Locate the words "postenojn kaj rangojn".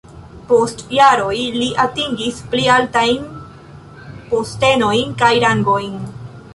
4.33-6.05